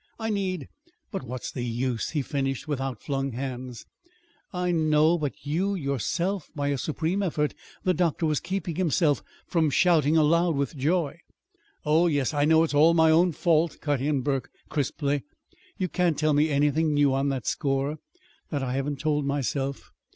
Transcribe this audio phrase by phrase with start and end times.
[0.17, 0.67] I need
[1.11, 3.85] But what's the use?" he finished, with outflung hands.
[4.51, 9.69] "I know; but you, yourself" By a supreme effort the doctor was keeping himself from
[9.69, 11.19] shouting aloud with joy.
[11.85, 15.21] "Oh, yes, I know it's all my own fault," cut in Burke crisply.
[15.77, 17.99] "You can't tell me anything new on that score,
[18.49, 19.91] that I haven't told myself.